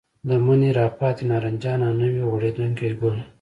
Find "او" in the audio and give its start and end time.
1.87-1.93